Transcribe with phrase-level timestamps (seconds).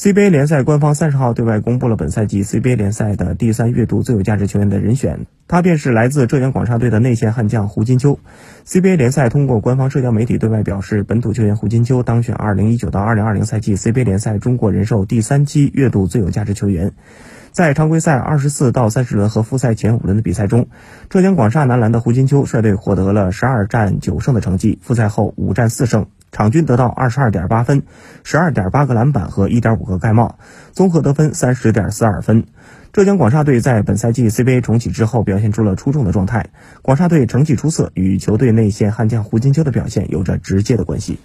[0.00, 8.18] CBA 联赛官方三十号对外公布了本赛季 CBA 联赛的第三月度最有价值球员的人选，他便是来自浙江广厦队的内线悍将胡金秋。
[8.66, 16.94] CBA 联赛通过官方社交媒体对外表示，本土球员胡金秋当选2019到2020赛季 CBA 联赛中国人寿第三期月度最有价值球员。
[17.52, 20.68] 在常规赛二十四到三十轮和复赛前五轮的比赛中，
[21.10, 26.06] 浙江广厦男篮的胡金秋率队获得了十二战九胜的成绩，复赛后五战四胜。
[26.32, 27.82] 场均得到二十二点八分，
[28.24, 30.38] 十二点八个篮板和一点五个盖帽，
[30.72, 32.44] 综合得分三十点四二分。
[32.92, 36.46] 浙江广厦队在本赛季 CBA 重启之后表现出了出众的状态，
[36.82, 41.18] 广厦队成绩出色与球队内线悍将胡金秋的表现有着直接的关系。